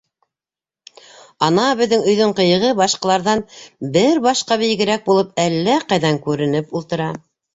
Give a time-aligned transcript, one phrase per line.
[1.47, 3.43] Ана, беҙҙең өйҙөң ҡыйығы башҡаларҙан
[3.99, 7.11] бер башҡа бейегерәк булып әллә ҡайҙан күренеп ултыра.